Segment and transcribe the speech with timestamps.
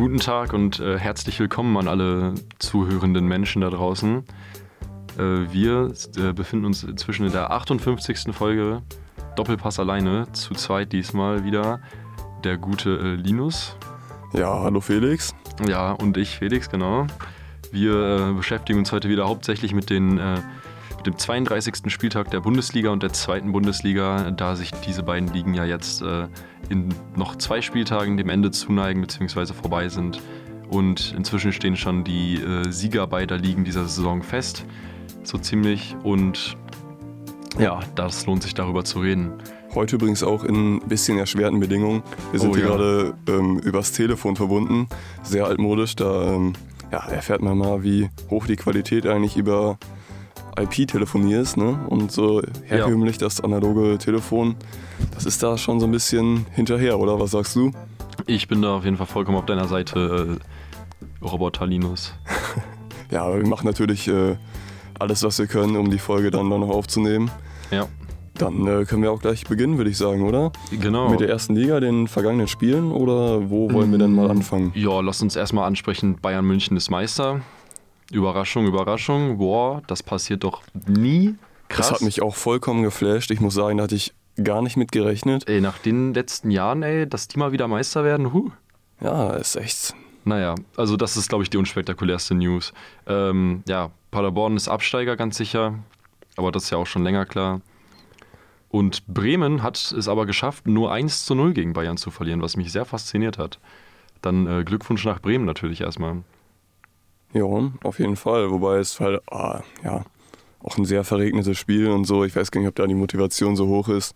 [0.00, 4.24] guten Tag und äh, herzlich willkommen an alle zuhörenden Menschen da draußen.
[5.18, 5.22] Äh,
[5.52, 8.32] wir äh, befinden uns inzwischen in der 58.
[8.34, 8.80] Folge
[9.36, 11.82] Doppelpass alleine, zu zweit diesmal wieder.
[12.44, 13.76] Der gute äh, Linus.
[14.32, 15.34] Ja, hallo Felix.
[15.68, 17.06] Ja, und ich, Felix, genau.
[17.70, 20.40] Wir äh, beschäftigen uns heute wieder hauptsächlich mit den äh,
[21.00, 21.90] mit dem 32.
[21.90, 26.26] Spieltag der Bundesliga und der zweiten Bundesliga, da sich diese beiden Ligen ja jetzt äh,
[26.68, 29.54] in noch zwei Spieltagen dem Ende zuneigen bzw.
[29.54, 30.20] vorbei sind.
[30.68, 34.66] Und inzwischen stehen schon die äh, Sieger beider Ligen dieser Saison fest,
[35.22, 35.96] so ziemlich.
[36.02, 36.58] Und
[37.58, 39.32] ja, das lohnt sich darüber zu reden.
[39.74, 42.02] Heute übrigens auch in ein bisschen erschwerten Bedingungen.
[42.30, 42.70] Wir sind Oh, hier ja.
[42.72, 44.86] gerade ähm, übers Telefon verbunden,
[45.22, 45.96] sehr altmodisch.
[45.96, 46.52] Da ähm,
[46.92, 49.78] ja, erfährt man mal, wie hoch die Qualität eigentlich über
[50.58, 51.56] IP-Telefonie ist.
[51.56, 51.78] Ne?
[51.88, 54.56] Und so herkömmlich das analoge Telefon,
[55.14, 57.72] das ist da schon so ein bisschen hinterher, oder was sagst du?
[58.26, 62.14] Ich bin da auf jeden Fall vollkommen auf deiner Seite, äh, Roboter Linus.
[63.10, 64.36] Ja, aber wir machen natürlich äh,
[65.00, 67.28] alles, was wir können, um die Folge dann noch aufzunehmen.
[67.72, 67.88] Ja,
[68.34, 70.52] Dann äh, können wir auch gleich beginnen, würde ich sagen, oder?
[70.70, 71.08] genau.
[71.10, 74.70] Mit der ersten Liga, den vergangenen Spielen oder wo wollen wir denn mal anfangen?
[74.76, 77.40] Ja, lass uns erstmal ansprechen, Bayern München ist Meister.
[78.10, 79.38] Überraschung, Überraschung.
[79.38, 81.34] Boah, das passiert doch nie.
[81.68, 81.88] Krass.
[81.88, 83.30] Das hat mich auch vollkommen geflasht.
[83.30, 85.48] Ich muss sagen, da hatte ich gar nicht mit gerechnet.
[85.48, 88.50] Ey, nach den letzten Jahren, ey, dass die mal wieder Meister werden, huh.
[89.00, 89.94] Ja, ist echt.
[90.24, 92.72] Naja, also das ist, glaube ich, die unspektakulärste News.
[93.06, 95.78] Ähm, ja, Paderborn ist Absteiger, ganz sicher.
[96.36, 97.60] Aber das ist ja auch schon länger klar.
[98.68, 102.56] Und Bremen hat es aber geschafft, nur 1 zu 0 gegen Bayern zu verlieren, was
[102.56, 103.58] mich sehr fasziniert hat.
[104.22, 106.22] Dann äh, Glückwunsch nach Bremen natürlich erstmal.
[107.32, 107.44] Ja,
[107.84, 108.50] auf jeden Fall.
[108.50, 110.04] Wobei es halt, ah, ja,
[110.62, 112.24] auch ein sehr verregnetes Spiel und so.
[112.24, 114.14] Ich weiß gar nicht, ob da die Motivation so hoch ist,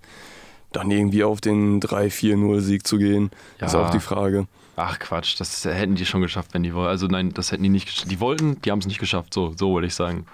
[0.72, 3.30] dann irgendwie auf den 3-4-0-Sieg zu gehen.
[3.60, 3.86] Ist Ja.
[3.86, 4.47] auch die Frage.
[4.76, 6.88] Ach Quatsch, das hätten die schon geschafft, wenn die wollten.
[6.91, 8.10] Also nein, das hätten die nicht geschafft.
[8.10, 10.26] Die wollten, die haben es nicht geschafft, so, so wollte ich sagen.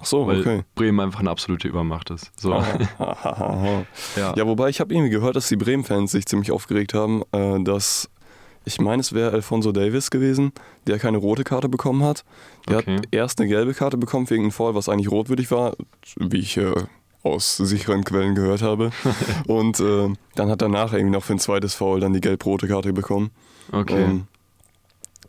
[0.00, 0.62] Ach so, Weil okay.
[0.74, 2.30] Bremen einfach eine absolute Übermacht ist.
[2.40, 2.54] So.
[2.98, 3.84] Hahaha.
[4.16, 4.34] Ja.
[4.34, 8.08] ja, wobei ich habe irgendwie gehört, dass die Bremen-Fans sich ziemlich aufgeregt haben, äh, dass
[8.74, 10.52] ich meine, es wäre Alfonso Davis gewesen,
[10.86, 12.24] der keine rote Karte bekommen hat.
[12.68, 12.96] Der Okay.
[12.96, 15.74] hat erst eine gelbe Karte bekommen wegen einem Foul, was eigentlich rotwürdig war,
[16.16, 16.74] wie ich äh,
[17.22, 18.90] aus sicheren Quellen gehört habe.
[19.46, 22.68] Und äh, dann hat er nachher irgendwie noch für ein zweites Foul dann die gelb-rote
[22.68, 23.30] Karte bekommen.
[23.72, 24.02] Okay.
[24.04, 24.26] Ähm,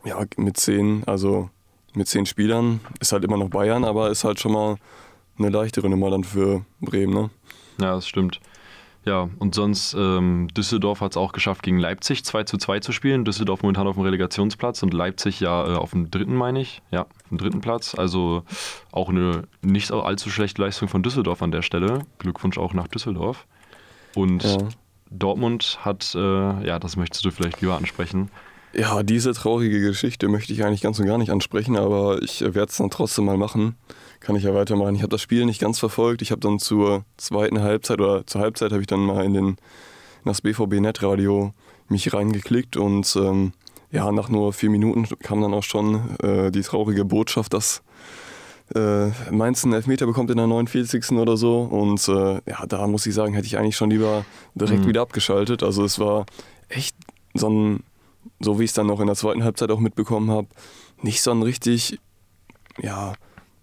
[0.05, 1.49] ja, mit zehn, also
[1.93, 4.75] mit zehn Spielern ist halt immer noch Bayern, aber ist halt schon mal
[5.37, 7.29] eine leichtere Nummer dann für Bremen, ne?
[7.79, 8.39] Ja, das stimmt.
[9.05, 12.91] Ja, und sonst, ähm, Düsseldorf hat es auch geschafft, gegen Leipzig 2 zu 2 zu
[12.91, 13.23] spielen.
[13.23, 16.81] Düsseldorf momentan auf dem Relegationsplatz und Leipzig ja äh, auf dem dritten, meine ich.
[16.91, 17.95] Ja, auf dem dritten Platz.
[17.95, 18.43] Also
[18.91, 22.05] auch eine nicht allzu schlechte Leistung von Düsseldorf an der Stelle.
[22.17, 23.47] Glückwunsch auch nach Düsseldorf.
[24.15, 24.57] Und Ja.
[25.11, 26.19] Dortmund hat, äh,
[26.67, 28.29] ja, das möchtest du vielleicht lieber ansprechen.
[28.73, 32.65] Ja, diese traurige Geschichte möchte ich eigentlich ganz und gar nicht ansprechen, aber ich werde
[32.69, 33.75] es dann trotzdem mal machen.
[34.19, 34.95] Kann ich ja weitermachen.
[34.95, 36.21] Ich habe das Spiel nicht ganz verfolgt.
[36.21, 39.47] Ich habe dann zur zweiten Halbzeit oder zur Halbzeit habe ich dann mal in, den,
[39.47, 39.57] in
[40.25, 41.53] das BVB-Netradio
[41.87, 43.53] mich reingeklickt und ähm,
[43.91, 47.81] ja, nach nur vier Minuten kam dann auch schon äh, die traurige Botschaft, dass
[48.75, 51.11] äh, Mainz einen Elfmeter bekommt in der 49.
[51.13, 51.61] oder so.
[51.61, 54.87] Und äh, ja, da muss ich sagen, hätte ich eigentlich schon lieber direkt Mhm.
[54.89, 55.63] wieder abgeschaltet.
[55.63, 56.27] Also es war
[56.67, 56.95] echt
[57.33, 57.83] so ein,
[58.39, 60.47] so wie ich es dann noch in der zweiten Halbzeit auch mitbekommen habe,
[61.01, 61.99] nicht so ein richtig,
[62.81, 63.13] ja,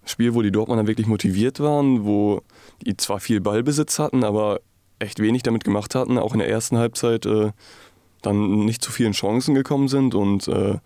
[0.05, 2.41] Spiel, wo die Dortmunder wirklich motiviert waren, wo
[2.85, 4.61] die zwar viel Ballbesitz hatten, aber
[4.99, 7.51] echt wenig damit gemacht hatten, auch in der ersten Halbzeit äh,
[8.21, 10.77] dann nicht zu vielen Chancen gekommen sind und äh,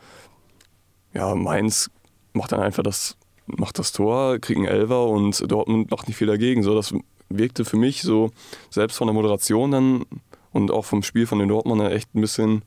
[1.14, 1.90] ja, Mainz
[2.34, 6.28] macht dann einfach das, macht das Tor, kriegt einen Elfer und Dortmund macht nicht viel
[6.28, 6.64] dagegen.
[6.64, 6.94] So, das
[7.30, 8.31] wirkte für mich so,
[8.70, 10.06] selbst von der Moderation dann
[10.52, 12.64] und auch vom Spiel von den Dortmundern echt ein bisschen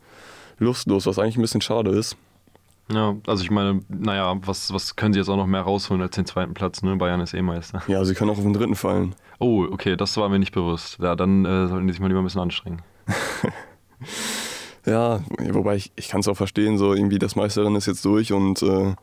[0.59, 2.16] lustlos, was eigentlich ein bisschen schade ist.
[2.92, 6.15] Ja, also ich meine, naja, was, was können sie jetzt auch noch mehr rausholen als
[6.15, 6.82] den zweiten Platz?
[6.82, 6.97] Ne?
[6.97, 7.83] Bayern ist eh Meister.
[7.86, 9.15] Ja, sie können auch auf den dritten fallen.
[9.39, 10.98] Oh, okay, das war mir nicht bewusst.
[11.01, 12.83] Ja, dann äh, sollten die sich mal lieber ein bisschen anstrengen.
[14.86, 15.21] Ja,
[15.51, 18.62] wobei ich, ich kann es auch verstehen, so irgendwie das Meisterin ist jetzt durch und
[18.62, 18.95] äh,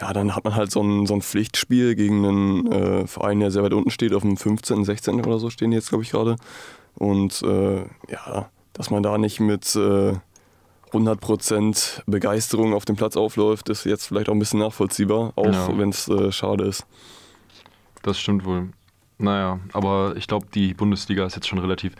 [0.00, 3.50] ja, dann hat man halt so ein, so ein Pflichtspiel gegen einen äh, Verein, der
[3.50, 5.24] sehr weit unten steht, auf dem 15., 16.
[5.24, 6.36] oder so stehen die jetzt, glaube ich, gerade.
[6.94, 10.12] Und äh, ja, dass man da nicht mit äh,
[10.92, 15.68] 100% Begeisterung auf dem Platz aufläuft, ist jetzt vielleicht auch ein bisschen nachvollziehbar, auch Ja.
[15.78, 16.86] wenn es äh, schade ist.
[18.02, 18.68] Das stimmt wohl.
[19.18, 21.94] Naja, aber ich glaube, die Bundesliga ist jetzt schon relativ.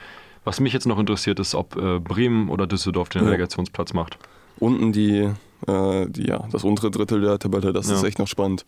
[0.44, 3.28] Was mich jetzt noch interessiert, ist, ob äh, Bremen oder Düsseldorf den Ja.
[3.28, 4.18] Relegationsplatz macht.
[4.58, 5.30] Unten die
[5.66, 7.96] Äh, die, ja, das untere Drittel der Tabelle, das Ja.
[7.96, 8.64] ist echt noch spannend.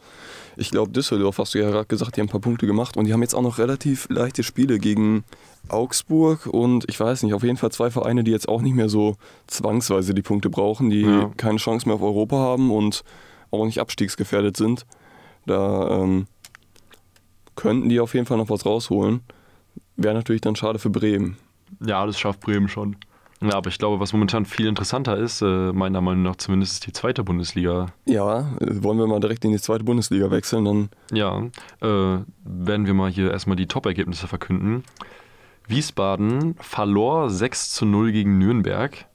[0.57, 3.05] Ich glaube, Düsseldorf, hast du ja gerade gesagt, die haben ein paar Punkte gemacht und
[3.05, 5.23] die haben jetzt auch noch relativ leichte Spiele gegen
[5.69, 8.89] Augsburg und ich weiß nicht, auf jeden Fall zwei Vereine, die jetzt auch nicht mehr
[8.89, 9.17] so
[9.47, 11.31] zwangsweise die Punkte brauchen, die Ja.
[11.37, 13.05] keine Chance mehr auf Europa haben und
[13.53, 14.85] auch nicht abstiegsgefährdet sind.
[15.47, 16.27] Da ähm,
[17.57, 19.21] könnten die auf jeden Fall noch was rausholen.
[19.97, 21.37] Wäre natürlich dann schade für Bremen.
[21.85, 22.97] Ja, das schafft Bremen schon.
[23.43, 26.87] Ja, aber ich glaube, was momentan viel interessanter ist, äh, meiner Meinung nach zumindest, ist
[26.87, 27.87] die zweite Bundesliga.
[28.05, 31.45] Ja, äh, wollen wir mal direkt in die zweite Bundesliga wechseln, dann Ja,
[31.81, 34.85] äh, werden wir mal hier erstmal die Top-Ergebnisse verkünden.
[35.67, 39.07] Wiesbaden verlor 6 zu 0 gegen Nürnberg.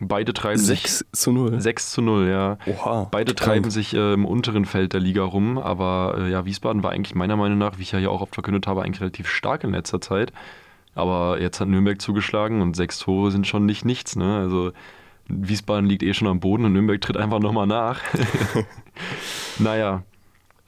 [0.00, 1.60] Beide treiben sich 6 zu 0.
[1.60, 2.58] 6 zu 0, ja.
[2.66, 3.08] Oha.
[3.10, 3.48] Beide krank.
[3.48, 7.14] treiben sich äh, im unteren Feld der Liga rum, aber äh, ja, Wiesbaden war eigentlich
[7.14, 9.70] meiner Meinung nach, wie ich ja hier auch oft verkündet habe, eigentlich relativ stark in
[9.70, 10.32] letzter Zeit.
[10.94, 14.16] Aber jetzt hat Nürnberg zugeschlagen und sechs Tore sind schon nicht nichts.
[14.16, 14.38] Ne?
[14.38, 14.72] Also
[15.28, 18.00] Wiesbaden liegt eh schon am Boden und Nürnberg tritt einfach nochmal nach.
[19.58, 20.02] naja,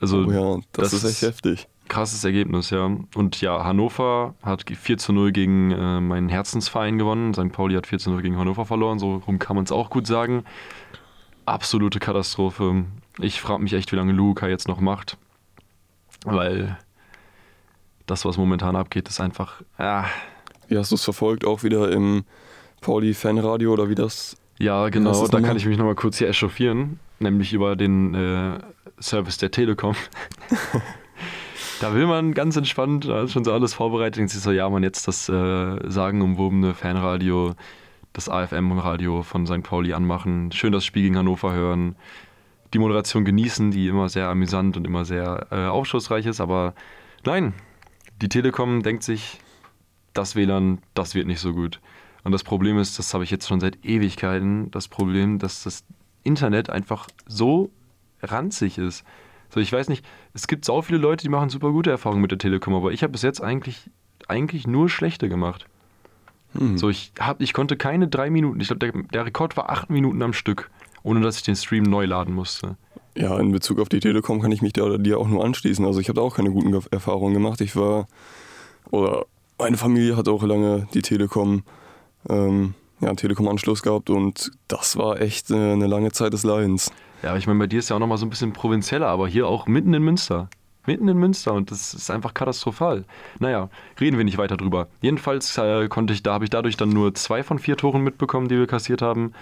[0.00, 1.68] also Oh ja, das, das ist echt heftig.
[1.88, 2.90] krasses Ergebnis, ja.
[3.14, 7.32] Und ja, Hannover hat 4 zu 0 gegen äh, meinen Herzensverein gewonnen.
[7.34, 7.52] St.
[7.52, 10.06] Pauli hat 4 zu 0 gegen Hannover verloren, so rum kann man es auch gut
[10.06, 10.44] sagen.
[11.44, 12.84] Absolute Katastrophe.
[13.20, 15.16] Ich frage mich echt, wie lange Luca jetzt noch macht.
[16.24, 16.76] Weil
[18.06, 19.62] das, was momentan abgeht, ist einfach.
[19.78, 20.04] Ah,
[20.68, 21.44] Wie hast du es verfolgt?
[21.44, 22.24] Auch wieder im
[22.80, 24.36] Pauli-Fanradio oder wie das?
[24.58, 26.98] ja, genau, da kann ich mich nochmal kurz hier echauffieren.
[27.18, 28.58] Nämlich über den äh,
[29.00, 29.94] Service der Telekom.
[31.80, 34.22] Da will man ganz entspannt, da ist schon so alles vorbereitet.
[34.22, 37.54] Und sie so, ja, man, jetzt das äh, sagenumwobene Fanradio,
[38.14, 39.62] das AFM-Radio von St.
[39.62, 40.52] Pauli anmachen.
[40.52, 41.96] Schön das Spiel gegen Hannover hören.
[42.72, 46.40] Die Moderation genießen, die immer sehr amüsant und immer sehr äh, aufschlussreich ist.
[46.40, 46.74] Aber
[47.26, 47.52] nein,
[48.20, 49.40] die Telekom denkt sich,
[50.14, 51.80] das WLAN, das wird nicht so gut.
[52.24, 55.84] Und das Problem ist, das habe ich jetzt schon seit Ewigkeiten, das Problem, dass das
[56.24, 57.70] Internet einfach so
[58.22, 59.04] ranzig ist.
[59.48, 60.04] So, ich weiß nicht,
[60.34, 63.02] es gibt so viele Leute, die machen super gute Erfahrungen mit der Telekom, aber ich
[63.02, 63.90] habe bis jetzt eigentlich,
[64.26, 65.66] eigentlich nur schlechte gemacht.
[66.58, 66.78] Hm.
[66.78, 69.90] So, ich, hab, ich konnte keine drei Minuten, ich glaube, der, der Rekord war acht
[69.90, 70.70] Minuten am Stück,
[71.02, 72.76] ohne dass ich den Stream neu laden musste.
[73.16, 75.84] Ja, in Bezug auf die Telekom kann ich mich da dir auch nur anschließen.
[75.86, 77.60] Also ich habe da auch keine guten Ge- Erfahrungen gemacht.
[77.62, 78.08] Ich war,
[78.90, 79.24] oder
[79.58, 81.62] meine Familie hat auch lange die Telekom,
[82.28, 86.92] ähm, ja, Telekom-Anschluss gehabt und das war echt äh, eine lange Zeit des Leidens.
[87.22, 89.28] Ja, aber ich meine, bei dir ist ja auch nochmal so ein bisschen provinzieller, aber
[89.28, 90.48] hier auch mitten in Münster.
[90.86, 93.04] Mitten in Münster und das ist einfach katastrophal.
[93.38, 94.88] Naja, reden wir nicht weiter drüber.
[95.00, 98.48] Jedenfalls äh, konnte ich, da habe ich dadurch dann nur zwei von vier Toren mitbekommen,
[98.48, 99.32] die wir kassiert haben.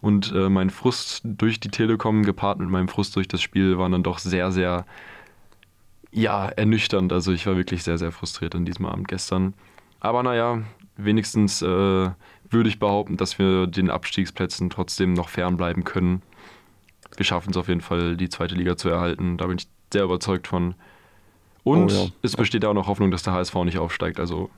[0.00, 3.92] Und äh, mein Frust durch die Telekom gepaart mit meinem Frust durch das Spiel waren
[3.92, 4.86] dann doch sehr, sehr,
[6.10, 7.12] ja, ernüchternd.
[7.12, 9.54] Also ich war wirklich sehr, sehr frustriert an diesem Abend gestern.
[10.00, 10.62] Aber naja,
[10.96, 16.22] wenigstens äh, würde ich behaupten, dass wir den Abstiegsplätzen trotzdem noch fernbleiben können
[17.16, 19.36] wir schaffen es auf jeden Fall, die zweite Liga zu erhalten.
[19.36, 20.74] Da bin ich sehr überzeugt von.
[21.62, 22.06] Und Oh ja.
[22.22, 24.18] es besteht auch noch Hoffnung, dass der HSV nicht aufsteigt.
[24.18, 24.50] Also,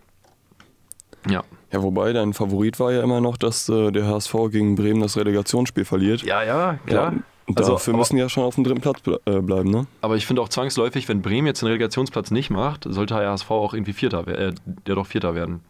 [1.28, 1.42] ja.
[1.72, 5.16] Ja, wobei dein Favorit war ja immer noch, dass äh, der HSV gegen Bremen das
[5.16, 6.22] Relegationsspiel verliert.
[6.22, 7.14] Ja, ja, Ja,
[7.46, 9.70] und Also, dafür aber- müssen die ja schon auf dem dritten Platz ble äh, bleiben,
[9.70, 9.86] ne?
[10.02, 13.50] Aber ich finde auch zwangsläufig, wenn Bremen jetzt den Relegationsplatz nicht macht, sollte der HSV
[13.50, 14.52] auch irgendwie Vierter, äh,
[14.86, 15.60] ja doch Vierter werden.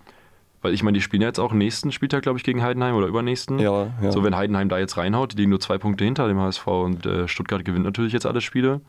[0.61, 3.07] Weil ich meine, die spielen ja jetzt auch nächsten Spieltag, glaube ich, gegen Heidenheim oder
[3.07, 3.59] übernächsten.
[3.59, 4.13] Ja, ja.
[4.13, 7.07] So, wenn Heidenheim da jetzt reinhaut, die liegen nur zwei Punkte hinter dem HSV und
[7.07, 8.81] äh, Stuttgart gewinnt natürlich jetzt alle Spiele.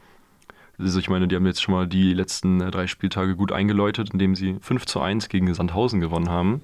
[0.84, 4.10] Also ich meine, die haben jetzt schon mal die letzten äh, drei Spieltage gut eingeläutet,
[4.12, 6.62] indem sie 5 zu 1 gegen Sandhausen gewonnen haben.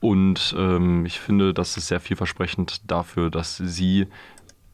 [0.00, 4.06] Und ähm, ich finde, das ist sehr vielversprechend dafür, dass sie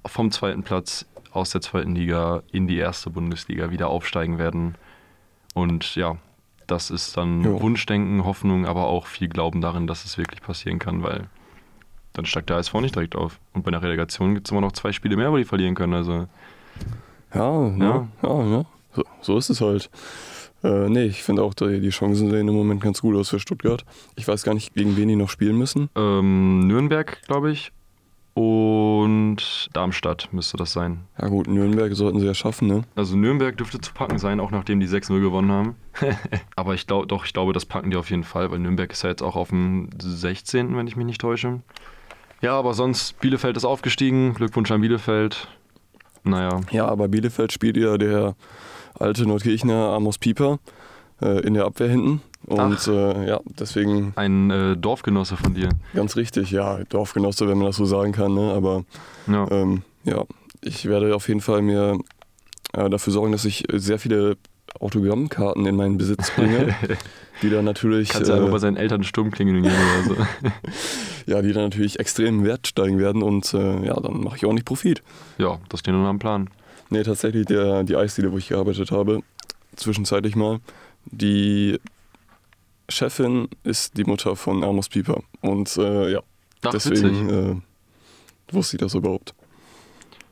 [0.05, 4.75] vom zweiten Platz aus der zweiten Liga in die erste Bundesliga wieder aufsteigen werden.
[5.55, 6.17] Und ja,
[6.67, 7.61] das ist dann Jo.
[7.61, 11.29] Wunschdenken, Hoffnung, aber auch viel Glauben darin, dass es wirklich passieren kann, weil
[12.13, 13.39] dann steigt der HSV nicht direkt auf.
[13.55, 15.95] Und bei einer Relegation gibt es immer noch zwei Spiele mehr, wo die verlieren können.
[15.95, 16.29] Also
[17.35, 17.77] Ja, Ja.
[17.79, 18.65] ja, ja, ja.
[18.95, 19.91] So, so ist es halt.
[20.63, 23.41] Äh, nee, ich finde auch, die, die Chancen sehen im Moment ganz gut aus für
[23.41, 23.85] Stuttgart.
[24.17, 25.89] Ich weiß gar nicht, gegen wen die noch spielen müssen.
[25.97, 27.73] ähm, Nürnberg, glaube ich.
[28.35, 31.01] Und Darmstadt müsste das sein.
[31.21, 32.83] Ja gut, Nürnberg sollten sie ja schaffen, ne?
[32.97, 35.77] Also Nürnberg dürfte zu packen sein, auch nachdem die 6-0 gewonnen haben.
[36.57, 39.03] Aber ich glaube, doch, ich glaube, das packen die auf jeden Fall, weil Nürnberg ist
[39.03, 41.61] ja jetzt auch auf dem 16., wenn ich mich nicht täusche.
[42.41, 44.35] Ja, aber sonst, Bielefeld ist aufgestiegen.
[44.35, 45.47] Glückwunsch an Bielefeld.
[46.25, 48.35] Naja, Ja, aber Bielefeld spielt ja der
[48.99, 50.59] alte Nordkirchner Amos Pieper
[51.21, 52.23] äh, in der Abwehr hinten.
[52.47, 55.69] Und äh, ja, deswegen ein äh, Dorfgenosse von dir.
[55.95, 58.53] ganz richtig, ja, Dorfgenosse, wenn man das so sagen kann, ne?
[58.53, 58.85] Aber
[59.27, 59.47] Ja.
[59.51, 60.25] ähm, ja,
[60.61, 61.99] ich werde auf jeden Fall mir
[62.73, 64.37] äh, dafür sorgen, dass ich sehr viele
[64.81, 66.75] Autogrammkarten in meinen Besitz bringe,
[67.43, 68.09] die dann natürlich.
[68.09, 70.27] Kannst einfach äh, bei seinen Eltern Sturm klingeln gehen oder so.
[71.27, 74.53] ja, die dann natürlich extrem Wert steigen werden und äh, ja, dann mache ich auch
[74.53, 75.03] nicht Profit.
[75.39, 76.49] Ja, das steht nun am Plan.
[76.91, 79.21] Nee, tatsächlich, der, die Eisdiele, wo ich gearbeitet habe,
[79.77, 80.61] zwischenzeitlich mal,
[81.07, 81.79] die
[82.89, 85.23] Chefin ist die Mutter von Amos Pieper.
[85.41, 86.21] Und äh, ja,
[86.63, 89.35] Ach, deswegen äh, wusste ich das überhaupt.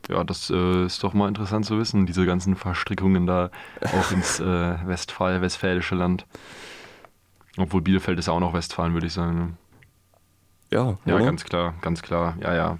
[0.09, 4.39] Ja, das äh, ist doch mal interessant zu wissen, diese ganzen Verstrickungen da auch ins
[4.39, 4.43] äh,
[4.87, 6.25] Westfal westfälische Land.
[7.57, 9.37] Obwohl Bielefeld ist ja auch noch Westfalen, würde ich sagen.
[9.37, 9.53] Ne?
[10.71, 11.25] Ja, Ja, oder?
[11.25, 12.35] ganz klar, ganz klar.
[12.41, 12.77] Ja, ja.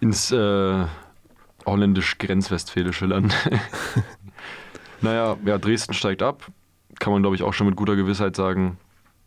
[0.00, 0.86] Ins äh,
[1.66, 3.34] holländisch-grenzwestfälische Land.
[5.00, 6.46] naja, ja, Dresden steigt ab.
[7.00, 8.78] Kann man, glaube ich, auch schon mit guter Gewissheit sagen.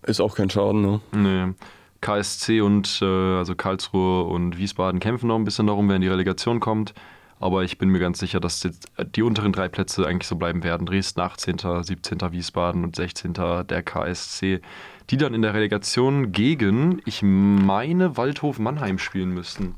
[0.04, 1.02] Ist auch kein Schaden, ne?
[1.12, 1.54] Nee.
[2.02, 6.08] KSC und äh, also Karlsruhe und Wiesbaden kämpfen noch ein bisschen darum, wer in die
[6.08, 6.94] Relegation kommt.
[7.40, 10.64] Aber ich bin mir ganz sicher, dass jetzt die unteren drei Plätze eigentlich so bleiben
[10.64, 10.86] werden.
[10.86, 12.20] Dresden 18., 17.
[12.32, 13.34] Wiesbaden und 16.
[13.34, 14.62] der KSC,
[15.10, 19.74] die dann in der Relegation gegen, ich meine, Waldhof Mannheim spielen müssten.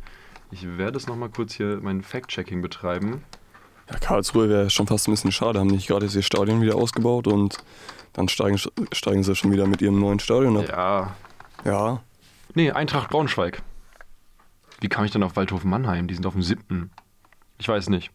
[0.51, 3.23] Ich werde es nochmal kurz hier mein Fact-Checking betreiben.
[3.89, 7.27] Ja, Karlsruhe wäre schon fast ein bisschen schade, haben nicht gerade ihr Stadion wieder ausgebaut
[7.27, 7.57] und
[8.11, 8.59] dann steigen,
[8.91, 10.65] steigen sie schon wieder mit ihrem neuen Stadion ab.
[10.69, 11.15] Ja.
[11.65, 12.01] Ja,
[12.55, 13.61] Nee, Eintracht Braunschweig.
[14.79, 16.07] Wie kam ich denn auf Waldhof Mannheim?
[16.07, 16.91] Die sind auf dem siebten.
[17.57, 18.11] Ich weiß nicht.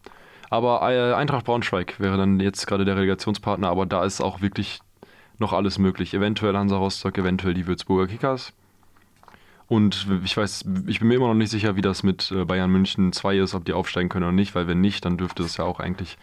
[0.49, 4.79] Aber äh, Eintracht Braunschweig wäre dann jetzt gerade der Relegationspartner, aber da ist auch wirklich
[5.37, 6.13] noch alles möglich.
[6.13, 8.53] Eventuell Hansa Rostock, eventuell die Würzburger Kickers.
[9.67, 12.71] Und ich weiß, ich bin mir immer noch nicht sicher, wie das mit äh, Bayern
[12.71, 15.57] München 2 ist, ob die aufsteigen können oder nicht, weil wenn nicht, dann dürfte es
[15.57, 16.17] ja auch eigentlich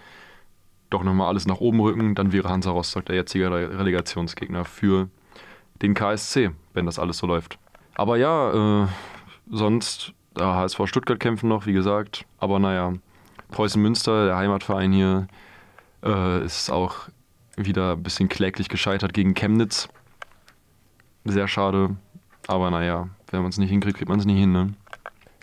[0.91, 2.15] doch nochmal alles nach oben rücken.
[2.17, 5.09] Dann wäre Hansa Rostock der jetzige Re- Relegationsgegner für
[5.83, 7.59] den KSC, wenn das alles so läuft.
[7.97, 8.87] Aber ja, äh,
[9.50, 12.26] sonst, der HSV Stuttgart kämpfen noch, wie gesagt.
[12.38, 12.93] Aber naja,
[13.50, 15.29] Preußen Münster, der Heimatverein hier,
[16.05, 17.09] äh, ist auch
[17.57, 19.88] wieder ein bisschen kläglich gescheitert gegen Chemnitz.
[21.25, 21.97] Sehr schade.
[22.47, 24.75] Aber naja, wenn man es nicht hinkriegt, kriegt man es nicht hin, ne?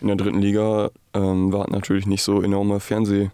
[0.00, 3.30] in der dritten Liga ähm, warten natürlich nicht so enorme Fernseh...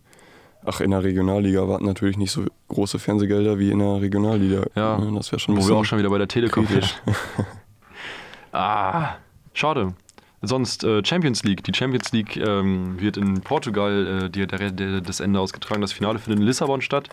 [0.63, 4.65] Ach, in der Regionalliga warten natürlich nicht so große Fernsehgelder wie in der Regionalliga.
[4.75, 6.97] Ja, das wäre schon ein Wo wir auch schon wieder bei der Telekom kritisch.
[8.53, 9.17] Ah,
[9.55, 9.95] schade.
[10.43, 11.63] Sonst äh, Champions League.
[11.65, 15.83] Die Champions League ähm, wird in Portugal äh, die, der, der, das Ende ausgetragen.
[15.83, 17.11] Das Finale findet in Lissabon statt.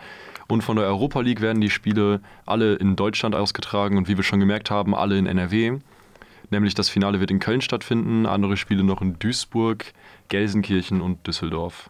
[0.48, 4.24] Und von der Europa League werden die Spiele alle in Deutschland ausgetragen und wie wir
[4.24, 5.80] schon gemerkt haben, alle in NRW.
[6.52, 9.92] Nämlich das Finale wird in Köln stattfinden, andere Spiele noch in Duisburg,
[10.30, 11.90] Gelsenkirchen und Düsseldorf.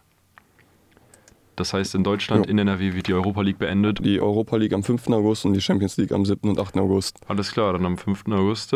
[1.56, 2.52] Das heißt, in Deutschland, Ja.
[2.52, 4.04] in NRW wird die Europa League beendet.
[4.04, 5.10] Die Europa League am 5.
[5.10, 6.50] August und die Champions League am 7.
[6.50, 6.78] und 8.
[6.78, 7.20] August.
[7.28, 8.24] Alles klar, dann am 5.
[8.32, 8.74] August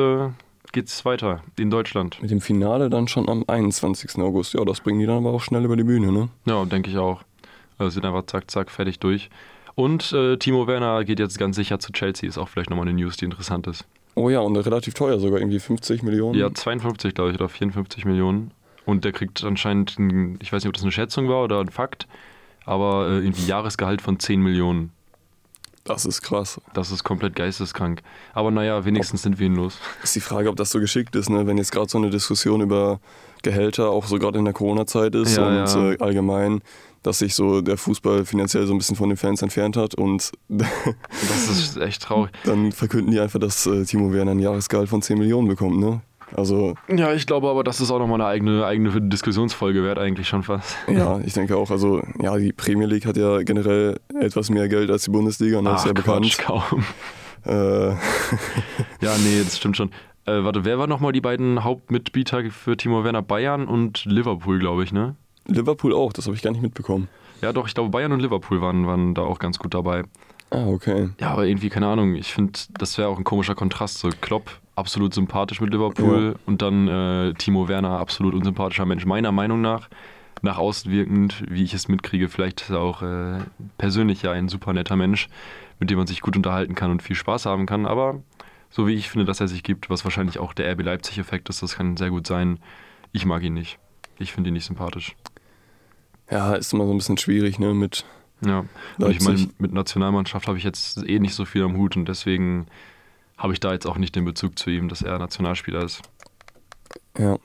[0.72, 2.22] geht's weiter in Deutschland.
[2.22, 4.18] Mit dem Finale dann schon am 21.
[4.18, 4.54] August.
[4.54, 6.30] Ja, das bringen die dann aber auch schnell über die Bühne, ne?
[6.46, 7.24] Ja, denke ich auch.
[7.78, 9.30] Also sind einfach zack, zack, fertig durch.
[9.76, 12.96] Und äh, Timo Werner geht jetzt ganz sicher zu Chelsea, ist auch vielleicht nochmal eine
[13.00, 13.86] News, die interessant ist.
[14.16, 16.38] Oh ja, und relativ teuer, sogar irgendwie 50 Millionen.
[16.38, 18.52] Ja, 52, glaube ich, oder 54 Millionen.
[18.86, 21.70] Und der kriegt anscheinend, ein, ich weiß nicht, ob das eine Schätzung war oder ein
[21.70, 22.08] Fakt,
[22.66, 24.92] aber äh, irgendwie Jahresgehalt von 10 Millionen.
[25.84, 26.62] Das ist krass.
[26.74, 28.02] Das ist komplett geisteskrank.
[28.34, 29.78] Aber naja, wenigstens sind wir ihn los.
[30.04, 31.48] Ist die Frage, ob das so geschickt ist, ne?
[31.48, 33.00] wenn jetzt gerade so eine Diskussion über
[33.42, 35.92] Gehälter auch so gerade in der Corona-Zeit ist Ja, und ja.
[35.92, 36.62] Äh, allgemein,
[37.02, 40.32] dass sich so der Fußball finanziell so ein bisschen von den Fans entfernt hat und
[40.50, 42.32] Das ist echt traurig.
[42.44, 45.80] dann verkünden die einfach, dass äh, Timo Werner ein Jahresgehalt von 10 Millionen bekommt.
[45.80, 46.02] Ne?
[46.36, 50.28] Also Ja, ich glaube aber, das ist auch nochmal eine eigene, eigene Diskussionsfolge wert, eigentlich
[50.28, 50.76] schon fast.
[50.88, 54.90] ja, ich denke auch, also ja, die Premier League hat ja generell etwas mehr Geld
[54.90, 55.72] als die Bundesliga, ne?
[55.72, 56.38] ist Ach, ja bekannt.
[56.38, 56.84] Kaum.
[57.46, 57.90] Äh,
[59.02, 59.90] Ja, nee, das stimmt schon.
[60.26, 63.24] Äh, warte, wer war nochmal die beiden Hauptmitbieter für Timo Werner?
[63.24, 65.16] Bayern und Liverpool, glaube ich, ne?
[65.48, 67.08] Liverpool auch, das habe ich gar nicht mitbekommen.
[67.42, 70.04] Ja, doch, ich glaube, Bayern und Liverpool waren, waren da auch ganz gut dabei.
[70.52, 71.10] Ah, okay.
[71.20, 73.98] Ja, aber irgendwie, keine Ahnung, ich finde, das wäre auch ein komischer Kontrast.
[73.98, 79.06] So Klopp, absolut sympathisch mit Liverpool und dann äh, Timo Werner, absolut unsympathischer Mensch.
[79.06, 79.90] Meiner Meinung nach,
[80.42, 83.40] nach außen wirkend, wie ich es mitkriege, vielleicht ist er auch äh,
[83.78, 85.28] persönlich ja ein super netter Mensch,
[85.80, 87.86] mit dem man sich gut unterhalten kann und viel Spaß haben kann.
[87.86, 88.22] Aber
[88.70, 91.62] so wie ich finde, dass er sich gibt, was wahrscheinlich auch der RB Leipzig-Effekt ist,
[91.62, 92.60] das kann sehr gut sein.
[93.12, 93.78] Ich mag ihn nicht.
[94.18, 95.16] Ich finde ihn nicht sympathisch.
[96.30, 98.06] Ja, ist immer so ein bisschen schwierig, ne, mit
[98.46, 99.60] Ja, und ich meine, Leipzig.
[99.60, 102.68] mit Nationalmannschaft habe ich jetzt eh nicht so viel am Hut und deswegen
[103.42, 106.02] habe ich da jetzt auch nicht den Bezug zu ihm, dass er Nationalspieler ist.
[107.18, 107.38] ja.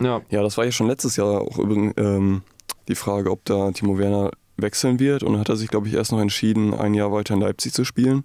[0.00, 2.42] Ja, Ja, das war ja schon letztes Jahr auch übrigens ähm,
[2.88, 5.22] die Frage, ob da Timo Werner wechseln wird.
[5.22, 7.72] Und dann hat er sich, glaube ich, erst noch entschieden, ein Jahr weiter in Leipzig
[7.72, 8.24] zu spielen.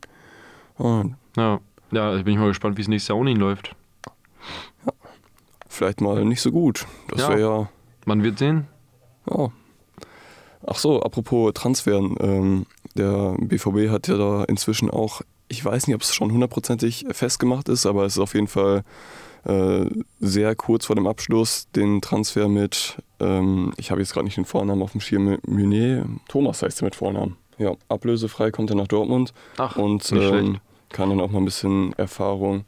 [0.77, 1.59] Und ja.
[1.91, 3.73] Ja, bin ich mal gespannt, wie es nächstes Jahr ohne ihn läuft.
[5.67, 6.85] vielleicht mal nicht so gut.
[7.09, 7.29] Das Ja.
[7.29, 7.69] wäre ja,
[8.05, 8.67] Man wird sehen.
[9.29, 9.49] ja.
[10.67, 12.15] Ach so, apropos Transfern.
[12.19, 12.65] Ähm,
[12.95, 17.67] der BVB hat ja da inzwischen auch ich weiß nicht, ob es schon hundertprozentig festgemacht
[17.67, 18.83] ist, aber es ist auf jeden Fall
[19.43, 19.85] äh,
[20.21, 24.45] sehr kurz vor dem Abschluss den Transfer mit, ähm, ich habe jetzt gerade nicht den
[24.45, 27.35] Vornamen auf dem Schirm, Munet, Thomas heißt er mit Vornamen.
[27.57, 31.93] Ja, ablösefrei kommt er nach Dortmund Ach, und ähm, kann dann auch mal ein bisschen
[31.93, 32.63] Erfahrung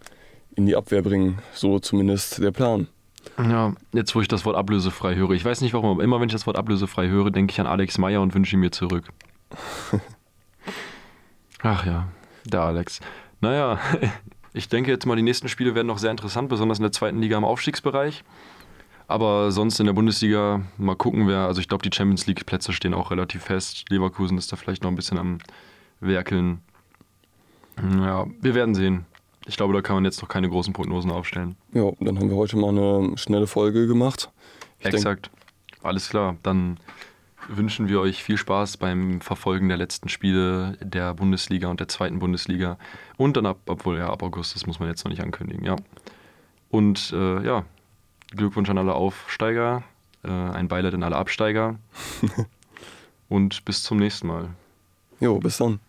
[0.55, 1.39] in die Abwehr bringen.
[1.53, 2.87] So zumindest der Plan.
[3.37, 5.31] Ja, jetzt wo ich das Wort ablösefrei höre.
[5.31, 7.65] Ich weiß nicht warum, aber immer wenn ich das Wort ablösefrei höre, denke ich an
[7.65, 9.05] Alex Meyer und wünsche ihn mir zurück.
[11.63, 12.09] Ach ja,
[12.45, 12.99] der Alex.
[13.41, 13.79] Naja,
[14.53, 17.19] ich denke jetzt mal, die nächsten Spiele werden noch sehr interessant, besonders in der zweiten
[17.19, 18.23] Liga im Aufstiegsbereich.
[19.07, 21.39] Aber sonst in der Bundesliga mal gucken, wer.
[21.39, 23.85] Also ich glaube, die Champions League-Plätze stehen auch relativ fest.
[23.89, 25.39] Leverkusen ist da vielleicht noch ein bisschen am
[25.99, 26.61] Werkeln.
[27.99, 29.05] Ja, wir werden sehen.
[29.45, 31.55] Ich glaube, da kann man jetzt noch keine großen Prognosen aufstellen.
[31.73, 34.31] Ja, dann haben wir heute mal eine schnelle Folge gemacht.
[34.79, 35.29] Ich Exakt.
[35.81, 36.37] Alles klar.
[36.43, 36.77] Dann
[37.47, 42.19] wünschen wir euch viel Spaß beim Verfolgen der letzten Spiele der Bundesliga und der zweiten
[42.19, 42.77] Bundesliga.
[43.17, 45.75] Und dann ab, obwohl ja, ab August, das muss man jetzt noch nicht ankündigen, ja.
[46.69, 47.65] Und äh, ja,
[48.31, 49.83] Glückwunsch an alle Aufsteiger,
[50.23, 51.77] äh, ein Beileid an alle Absteiger.
[53.29, 54.49] und bis zum nächsten Mal.
[55.19, 55.79] Jo, bis dann.